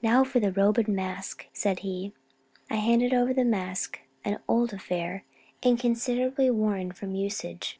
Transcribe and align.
"Now 0.00 0.24
for 0.24 0.40
the 0.40 0.50
robe 0.52 0.78
and 0.78 0.88
mask," 0.96 1.46
said 1.52 1.80
he. 1.80 2.14
I 2.70 2.76
handed 2.76 3.12
over 3.12 3.34
the 3.34 3.44
mask, 3.44 4.00
an 4.24 4.38
old 4.48 4.72
affair 4.72 5.26
and 5.62 5.78
considerably 5.78 6.48
worn 6.50 6.92
from 6.92 7.14
usage. 7.14 7.78